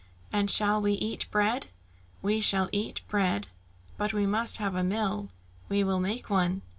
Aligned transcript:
"And 0.33 0.49
shall 0.49 0.81
we 0.81 0.93
eat 0.93 1.27
bread?" 1.29 1.67
"We 2.23 2.41
shall 2.41 2.69
eat 2.71 3.01
bread." 3.07 3.49
"But 3.97 4.13
we 4.13 4.25
must 4.25 4.57
have 4.57 4.73
a 4.73 4.83
mill." 4.83 5.29
"We 5.69 5.83
will 5.83 5.99
make 5.99 6.27
one." 6.27 6.63